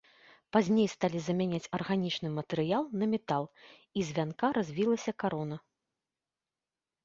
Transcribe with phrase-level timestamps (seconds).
[0.55, 3.43] Пазней сталі замяняць арганічны матэрыял на метал,
[3.97, 5.57] і з вянка развілася карона.